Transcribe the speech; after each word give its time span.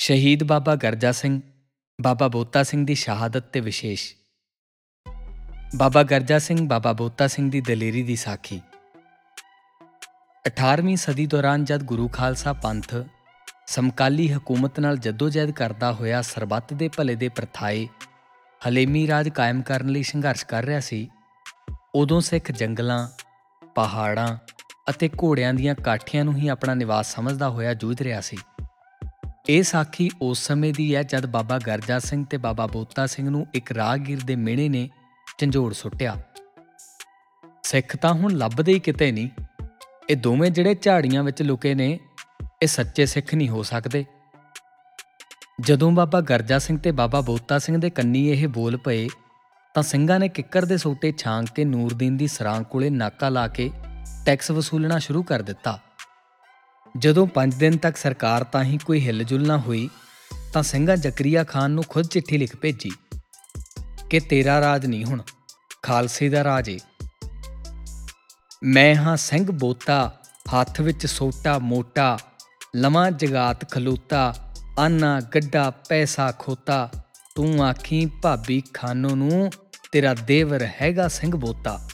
ਸ਼ਹੀਦ 0.00 0.42
ਬਾਬਾ 0.44 0.74
ਗਰਜਾ 0.74 1.12
ਸਿੰਘ, 1.12 1.40
ਬਾਬਾ 2.02 2.28
ਬੋਤਾ 2.28 2.62
ਸਿੰਘ 2.62 2.86
ਦੀ 2.86 2.94
ਸ਼ਹਾਦਤ 2.94 3.42
ਤੇ 3.42 3.60
ਵਿਸ਼ੇਸ਼। 3.60 4.14
ਬਾਬਾ 5.76 6.02
ਗਰਜਾ 6.02 6.38
ਸਿੰਘ, 6.38 6.68
ਬਾਬਾ 6.68 6.92
ਬੋਤਾ 6.92 7.26
ਸਿੰਘ 7.26 7.50
ਦੀ 7.50 7.60
ਦਲੇਰੀ 7.60 8.02
ਦੀ 8.02 8.16
ਸਾਖੀ। 8.16 8.60
18ਵੀਂ 10.46 10.96
ਸਦੀ 10.96 11.26
ਦੌਰਾਨ 11.26 11.64
ਜਦ 11.64 11.82
ਗੁਰੂ 11.82 12.08
ਖਾਲਸਾ 12.08 12.52
ਪੰਥ 12.52 12.94
ਸਮਕਾਲੀ 13.66 14.32
ਹਕੂਮਤ 14.32 14.80
ਨਾਲ 14.80 14.96
ਜਦੋਜਹਿਦ 14.96 15.50
ਕਰਦਾ 15.50 15.92
ਹੋਇਆ 15.92 16.22
ਸਰਬੱਤ 16.22 16.74
ਦੇ 16.74 16.88
ਭਲੇ 16.88 17.14
ਦੇ 17.14 17.28
ਪ੍ਰਥਾਏ 17.28 17.88
ਹਲੇਮੀ 18.68 19.06
ਰਾਜ 19.08 19.28
ਕਾਇਮ 19.28 19.62
ਕਰਨ 19.62 19.88
ਲਈ 19.88 20.02
ਸੰਘਰਸ਼ 20.02 20.46
ਕਰ 20.46 20.64
ਰਿਹਾ 20.64 20.80
ਸੀ, 20.80 21.08
ਉਦੋਂ 21.94 22.20
ਸਿੱਖ 22.20 22.52
ਜੰਗਲਾਂ, 22.52 23.08
ਪਹਾੜਾਂ 23.74 24.38
ਅਤੇ 24.90 25.08
ਘੋੜਿਆਂ 25.08 25.54
ਦੀਆਂ 25.54 25.74
ਕਾਠੀਆਂ 25.74 26.24
ਨੂੰ 26.24 26.36
ਹੀ 26.36 26.48
ਆਪਣਾ 26.48 26.74
ਨਿਵਾਸ 26.74 27.14
ਸਮਝਦਾ 27.14 27.48
ਹੋਇਆ 27.48 27.74
ਜੂਝ 27.74 28.02
ਰਿਹਾ 28.02 28.20
ਸੀ। 28.20 28.36
ਇਹ 29.50 29.62
ਸਾਖੀ 29.62 30.10
ਉਸ 30.22 30.38
ਸਮੇਂ 30.38 30.72
ਦੀ 30.76 30.94
ਹੈ 30.96 31.02
ਜਦ 31.02 31.26
ਬਾਬਾ 31.26 31.58
ਗਰਜਾ 31.58 31.98
ਸਿੰਘ 31.98 32.24
ਤੇ 32.24 32.36
ਬਾਬਾ 32.36 32.66
ਬੋਤਾ 32.66 33.06
ਸਿੰਘ 33.06 33.30
ਨੂੰ 33.30 33.46
ਇੱਕ 33.54 33.72
ਰਾਹਗੀਰ 33.72 34.24
ਦੇ 34.24 34.36
ਮਿਹਣੇ 34.36 34.68
ਨੇ 34.68 34.90
ਝੰਜੋੜ 35.38 35.74
ਸੁੱਟਿਆ। 35.74 36.16
ਸਿੱਖ 37.62 37.96
ਤਾਂ 37.96 38.12
ਹੁਣ 38.14 38.32
ਲੱਭਦੇ 38.32 38.72
ਹੀ 38.72 38.80
ਕਿਤੇ 38.80 39.12
ਨਹੀਂ। 39.12 39.28
ਇਹ 40.10 40.16
ਦੋਵੇਂ 40.16 40.50
ਜਿਹੜੇ 40.50 40.74
ਝਾੜੀਆਂ 40.74 41.22
ਵਿੱਚ 41.24 41.42
ਲੁਕੇ 41.42 41.74
ਨੇ, 41.74 41.98
ਇਹ 42.62 42.66
ਸੱਚੇ 42.66 43.06
ਸਿੱਖ 43.06 43.34
ਨਹੀਂ 43.34 43.48
ਹੋ 43.48 43.62
ਸਕਦੇ। 43.62 44.04
ਜਦੋਂ 45.60 45.92
ਬਾਬਾ 45.92 46.20
ਗਰਜਾ 46.20 46.58
ਸਿੰਘ 46.58 46.78
ਤੇ 46.78 46.90
ਬਾਬਾ 46.90 47.20
ਬੋਤਾ 47.20 47.58
ਸਿੰਘ 47.58 47.78
ਦੇ 47.78 47.90
ਕੰਨੀ 47.90 48.28
ਇਹ 48.28 48.48
ਬੋਲ 48.48 48.76
ਪਏ, 48.76 49.08
ਤਾਂ 49.74 49.82
ਸਿੰਘਾਂ 49.82 50.20
ਨੇ 50.20 50.28
ਕਿੱਕਰ 50.28 50.64
ਦੇ 50.64 50.76
ਸੋਟੇ 50.76 51.14
ਛਾਂਗ 51.18 51.44
ਕੇ 51.44 51.64
ਨੂਰਦੀਨ 51.64 52.16
ਦੀ 52.16 52.26
ਸਰਾਂ 52.26 52.62
ਕੋਲੇ 52.62 52.90
ਨਾਕਾ 52.90 53.28
ਲਾ 53.28 53.48
ਕੇ 53.48 53.70
ਟੈਕਸ 54.26 54.50
ਵਸੂਲਣਾ 54.50 54.98
ਸ਼ੁਰੂ 54.98 55.22
ਕਰ 55.22 55.42
ਦਿੱਤਾ। 55.42 55.80
ਜਦੋਂ 56.96 57.26
5 57.26 57.56
ਦਿਨ 57.58 57.76
ਤੱਕ 57.76 57.96
ਸਰਕਾਰ 57.96 58.44
ਤਾਂ 58.44 58.64
ਹੀ 58.64 58.78
ਕੋਈ 58.78 59.00
ਹਿੱਲ-ਜੁਲ 59.00 59.46
ਨਾ 59.46 59.58
ਹੋਈ, 59.58 59.90
ਤਾਂ 60.52 60.62
ਸਿੰਘਾਂ 60.62 60.96
ਜ਼ਕਰੀਆ 60.96 61.44
ਖਾਨ 61.44 61.70
ਨੂੰ 61.70 61.84
ਖੁਦ 61.88 62.06
ਚਿੱਠੀ 62.06 62.38
ਲਿਖ 62.38 62.56
ਭੇਜੀ 62.56 62.90
ਕਿ 64.10 64.20
ਤੇਰਾ 64.20 64.60
ਰਾਜ 64.60 64.86
ਨਹੀਂ 64.86 65.04
ਹੁਣ, 65.04 65.22
ਖਾਲਸੇ 65.82 66.28
ਦਾ 66.28 66.44
ਰਾਜ 66.44 66.68
ਏ। 66.68 66.78
ਮੈਂ 68.62 68.94
ਹਾਂ 68.94 69.16
ਸਿੰਘ 69.16 69.50
ਬੋਤਾ, 69.50 70.20
ਹੱਥ 70.60 70.80
ਵਿੱਚ 70.80 71.06
ਸੋਟਾ 71.06 71.58
ਮੋਟਾ, 71.58 72.18
ਲਵਾਂ 72.76 73.10
ਜਗਾਤ 73.10 73.70
ਖਲੋਤਾ, 73.70 74.34
ਆਨਾ 74.78 75.20
ਗੱਡਾ 75.20 75.70
ਪੈਸਾ 75.70 76.32
ਖੋਤਾ, 76.38 76.90
ਤੂੰ 77.34 77.64
ਆਖੀ 77.64 78.06
ਭਾਬੀ 78.06 78.62
ਖਾਨੋ 78.74 79.08
ਨੂੰ 79.08 79.50
ਤੇਰਾ 79.92 80.14
ਦੇਵਰ 80.14 80.68
ਹੈਗਾ 80.82 81.08
ਸਿੰਘ 81.08 81.36
ਬੋਤਾ। 81.36 81.88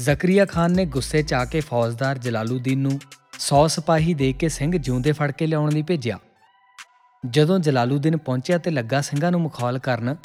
ਜ਼ਕਰੀਆ 0.00 0.44
ਖਾਨ 0.44 0.72
ਨੇ 0.72 0.84
ਗੁੱਸੇ 0.84 1.22
'ਚ 1.22 1.34
ਆ 1.34 1.44
ਕੇ 1.44 1.60
ਫੌਜਦਾਰ 1.60 2.18
ਜਲਾਲੂਦੀਨ 2.18 2.78
ਨੂੰ 2.78 3.00
100 3.38 3.68
ਸਿਪਾਹੀ 3.68 4.14
ਦੇ 4.14 4.32
ਕੇ 4.32 4.48
ਸਿੰਘ 4.48 4.76
ਜਿਉਂਦੇ 4.76 5.12
ਫੜ 5.12 5.30
ਕੇ 5.30 5.46
ਲਿਆਉਣ 5.46 5.72
ਲਈ 5.72 5.82
ਭੇਜਿਆ। 5.82 6.18
ਜਦੋਂ 7.30 7.58
ਜਲਾਲੂਦੀਨ 7.58 8.16
ਪਹੁੰਚਿਆ 8.16 8.58
ਤੇ 8.58 8.70
ਲੱਗਾ 8.70 9.00
ਸਿੰਘਾਂ 9.00 9.30
ਨੂੰ 9.30 9.40
ਮੁਖਾਲ 9.40 9.78
ਕਰਨ 9.78 10.16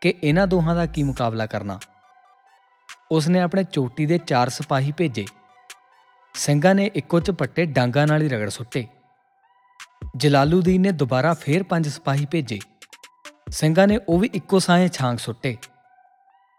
ਕਿ 0.00 0.14
ਇਹਨਾਂ 0.22 0.46
ਦੋਹਾਂ 0.46 0.74
ਦਾ 0.74 0.86
ਕੀ 0.86 1.02
ਮੁਕਾਬਲਾ 1.02 1.46
ਕਰਨਾ। 1.46 1.80
ਉਸਨੇ 3.12 3.40
ਆਪਣੇ 3.40 3.64
ਚੋਟੀ 3.64 4.06
ਦੇ 4.06 4.18
ਚਾਰ 4.18 4.48
ਸਿਪਾਹੀ 4.48 4.92
ਭੇਜੇ। 4.92 5.26
ਸਿੰਘਾਂ 6.34 6.74
ਨੇ 6.74 6.90
ਇੱਕੋ 6.94 7.20
ਝਪੱਟੇ 7.20 7.64
ਡਾਂਗਾ 7.64 8.06
ਨਾਲ 8.06 8.22
ਹੀ 8.22 8.28
ਰਗੜ 8.28 8.48
ਸੁੱਟੇ। 8.48 8.86
ਜਲਾਲੂਦੀਨ 10.16 10.80
ਨੇ 10.80 10.90
ਦੁਬਾਰਾ 10.90 11.34
ਫੇਰ 11.34 11.62
ਪੰਜ 11.62 11.88
ਸਿਪਾਹੀ 11.88 12.26
ਭੇਜੇ। 12.30 12.58
ਸਿੰਘਾਂ 13.50 13.86
ਨੇ 13.86 13.98
ਉਹ 14.08 14.18
ਵੀ 14.18 14.30
ਇੱਕੋ 14.34 14.58
ਸਾਹੇ 14.58 14.88
ਛਾਂਗ 14.88 15.16
ਸੁੱਟੇ। 15.16 15.56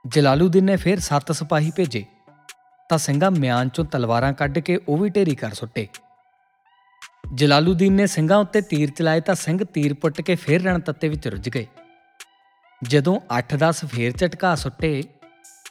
ਜਲਾਲੂਦੀਨ 0.08 0.64
ਨੇ 0.64 0.76
ਫੇਰ 0.76 1.00
ਸੱਤ 1.00 1.32
ਸਿਪਾਹੀ 1.32 1.72
ਭੇਜੇ। 1.76 2.06
ਤਾਂ 2.90 2.98
ਸਿੰਘਾਂ 2.98 3.32
ਮਿਆਨ 3.32 3.70
ਚੋਂ 3.70 3.86
ਤਲਵਾਰਾਂ 3.86 4.34
ਕੱਢ 4.34 4.60
ਕੇ 4.60 4.80
ਉਹ 4.88 4.98
ਵੀ 4.98 5.10
ਢੇਰੀ 5.10 5.36
ਕਰ 5.36 5.54
ਸੁੱਟੇ। 5.54 5.88
ਜਲਾਲੂਦੀਨ 7.34 7.94
ਨੇ 7.94 8.08
ਸਿੰਘਾਂ 8.08 8.38
ਉੱਤੇ 8.38 8.62
ਤੀਰ 8.62 8.90
ਚਲਾਏ 8.90 9.22
ਤਾਂ 9.22 9.36
ਸਿੰਘ 9.36 9.64
ਤੀਰ 9.64 9.94
ਪੁੱਟ 9.94 10.22
ਕੇ 10.22 10.36
ਫੇਰ 10.36 10.64
ਰਣ 10.64 10.80
ਤੱਤੇ 10.80 11.10
ਵਿੱਚ 11.10 11.28
ਰੁੱਝ 11.28 11.50
ਗਏ। 11.50 11.68
ਜਦੋਂ 12.84 13.20
8-10 13.34 13.86
ਫੇਰ 13.86 14.12
ਝਟਕਾ 14.18 14.56
ਸੁੱਟੇ, 14.56 15.04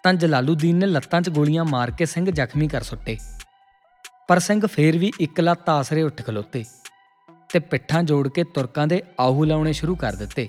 ਤਾਂ 0.03 0.15
ਜਲਾਲੂਦੀਨ 0.15 0.77
ਨੇ 0.77 0.87
ਲੱਤਾਂ 0.87 1.21
'ਚ 1.21 1.31
ਗੋਲੀਆਂ 1.31 1.65
ਮਾਰ 1.65 1.91
ਕੇ 1.91 2.07
ਸਿੰਘ 2.07 2.31
ਜ਼ਖਮੀ 2.31 2.69
ਕਰ 2.69 2.83
ਸੁੱਟੇ। 2.83 3.19
ਪਰ 4.29 4.39
ਸਿੰਘ 4.39 4.67
ਫੇਰ 4.67 4.99
ਵੀ 4.99 5.13
ਇੱਕ 5.21 5.41
ਲੱਤ 5.41 5.69
ਆਸਰੇ 5.69 6.03
ਉੱਠ 6.03 6.23
ਖਲੋਤੇ 6.23 6.65
ਤੇ 7.53 7.59
ਪਿੱਠਾਂ 7.59 8.03
ਜੋੜ 8.03 8.29
ਕੇ 8.29 8.45
ਤੁਰਕਾਂ 8.45 8.87
ਦੇ 8.87 9.03
ਆਹੂ 9.21 9.45
ਲਾਉਣੇ 9.45 9.73
ਸ਼ੁਰੂ 9.73 9.97
ਕਰ 9.97 10.13
ਦਿੱਤੇ। 10.13 10.49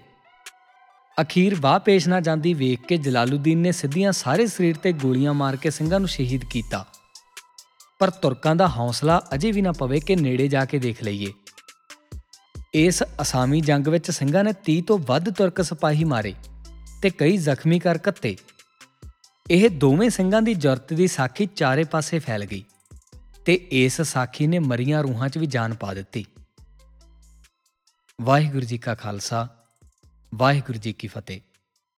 ਅਖੀਰ 1.21 1.57
ਵਾਹ 1.59 1.79
ਪੇਸ਼ 1.79 2.07
ਨਾ 2.07 2.19
ਜਾਂਦੀ 2.19 2.53
ਵੇਖ 2.53 2.87
ਕੇ 2.87 2.97
ਜਲਾਲੂਦੀਨ 2.97 3.57
ਨੇ 3.57 3.71
ਸਿੱਧੀਆਂ 3.71 4.11
ਸਾਰੇ 4.11 4.47
ਸਰੀਰ 4.47 4.75
ਤੇ 4.75 4.91
ਗੋਲੀਆਂ 4.91 5.33
ਮਾਰ 5.33 5.55
ਕੇ 5.55 5.71
ਸਿੰਘਾਂ 5.71 5.99
ਨੂੰ 5.99 6.09
ਸ਼ਹੀਦ 6.09 6.45
ਕੀਤਾ। 6.45 6.85
ਪਰ 7.99 8.09
ਤੁਰਕਾਂ 8.09 8.55
ਦਾ 8.55 8.67
ਹੌਸਲਾ 8.67 9.21
ਅਜੇ 9.33 9.51
ਵੀ 9.51 9.61
ਨਾ 9.61 9.71
ਪਵੇ 9.71 9.99
ਕਿ 9.99 10.15
ਨੇੜੇ 10.15 10.47
ਜਾ 10.47 10.65
ਕੇ 10.65 10.79
ਦੇਖ 10.79 11.03
ਲਈਏ। 11.03 11.33
ਇਸ 12.73 13.03
ਅਸਾਮੀ 13.21 13.61
ਜੰਗ 13.61 13.87
ਵਿੱਚ 13.87 14.11
ਸਿੰਘਾਂ 14.11 14.43
ਨੇ 14.43 14.53
30 14.71 14.81
ਤੋਂ 14.81 14.99
ਵੱਧ 14.99 15.29
ਤੁਰਕ 15.29 15.61
ਸਿਪਾਹੀ 15.61 16.03
ਮਾਰੇ 16.03 16.33
ਤੇ 17.01 17.09
ਕਈ 17.09 17.37
ਜ਼ਖਮੀ 17.37 17.79
ਕਰ 17.79 17.97
ਕੱਤੇ। 17.97 18.37
ਇਹ 19.51 19.69
ਦੋਵੇਂ 19.69 20.09
ਸਿੰਘਾਂ 20.09 20.41
ਦੀ 20.41 20.53
ਜੁਰਤ 20.53 20.93
ਦੀ 20.93 21.07
ਸਾਖੀ 21.07 21.45
ਚਾਰੇ 21.45 21.83
ਪਾਸੇ 21.83 22.19
ਫੈਲ 22.19 22.45
ਗਈ 22.45 22.63
ਤੇ 23.45 23.53
ਇਸ 23.71 24.01
ਸਾਖੀ 24.01 24.47
ਨੇ 24.47 24.59
ਮਰੀਆਂ 24.59 25.03
ਰੂਹਾਂ 25.03 25.29
'ਚ 25.29 25.37
ਵੀ 25.37 25.45
ਜਾਨ 25.45 25.73
ਪਾ 25.73 25.93
ਦਿੱਤੀ। 25.93 26.25
ਵਾਹਿਗੁਰੂ 28.21 28.65
ਜੀ 28.65 28.77
ਕਾ 28.77 28.95
ਖਾਲਸਾ 28.95 29.54
ਵਾਹਿਗੁਰੂ 30.35 30.77
ਜੀ 30.77 30.93
ਕੀ 30.93 31.07
ਫਤਿਹ। 31.07 31.41